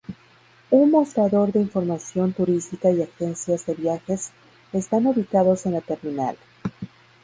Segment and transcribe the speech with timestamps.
[0.71, 4.31] Un mostrador de información turística y agencias de viajes
[4.73, 6.35] están ubicados en la terminal.